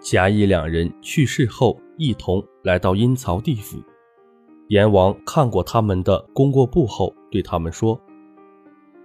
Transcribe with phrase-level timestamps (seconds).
[0.00, 3.82] 甲乙两人去世后，一同来到阴曹地府。
[4.68, 8.00] 阎王看过他们的功过簿后，对他们说：“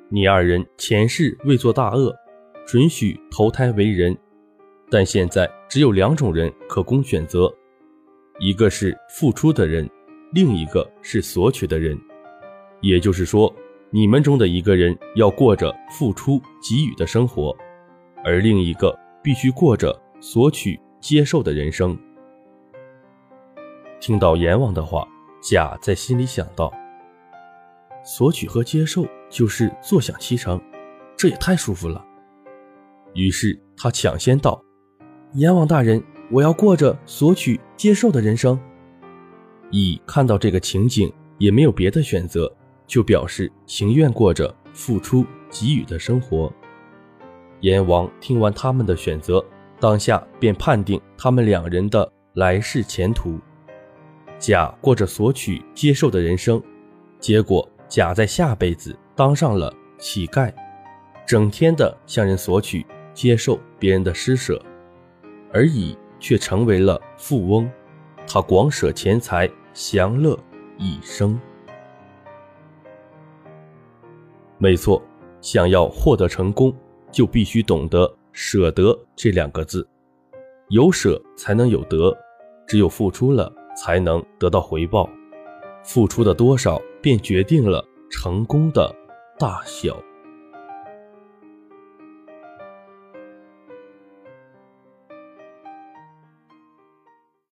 [0.09, 2.15] 你二人前世未做大恶，
[2.65, 4.15] 准许投胎为人，
[4.89, 7.51] 但现在只有两种人可供选择，
[8.39, 9.89] 一个是付出的人，
[10.33, 11.97] 另一个是索取的人。
[12.81, 13.53] 也就是说，
[13.91, 17.55] 你们中的一个人要过着付出给予的生活，
[18.23, 21.97] 而另一个必须过着索取接受的人生。”
[23.99, 25.05] 听到阎王的话。
[25.43, 26.71] 甲在心里想到
[28.05, 30.61] ：“索取和接受就是坐享其成，
[31.17, 32.05] 这也太舒服了。”
[33.15, 34.63] 于是他抢先道
[35.33, 38.55] ：“阎王大人，我要过着索取接受的人生。”
[39.73, 46.53] 乙看到这个情景，也没有别的选择，就表示情愿过着付出给予的生活。
[47.61, 49.43] 阎王听完他们的选择，
[49.81, 53.39] 当下便判定他们两人的来世前途。
[54.37, 56.61] 甲过着索取、接受的人生，
[57.19, 60.53] 结果甲在下辈子当上了乞丐，
[61.25, 64.61] 整天的向人索取、接受别人的施舍，
[65.51, 67.69] 而乙却成为了富翁，
[68.27, 70.37] 他广舍钱财，享乐
[70.77, 71.39] 一生。
[74.59, 75.01] 没错，
[75.41, 76.71] 想要获得成功，
[77.11, 79.87] 就必须懂得舍得这两个字，
[80.69, 82.15] 有舍才能有得，
[82.67, 83.51] 只有付出了。
[83.73, 85.09] 才能得到回报，
[85.81, 88.93] 付出的多少便决定了成功的
[89.39, 89.97] 大小。